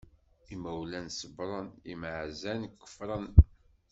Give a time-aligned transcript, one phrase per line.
[0.53, 3.25] Imawlan ṣebṛen, imɛazzan kefṛen.